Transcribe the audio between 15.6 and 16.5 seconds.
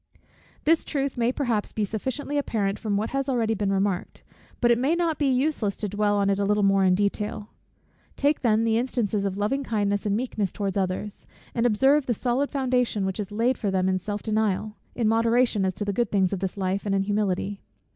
as to the good things of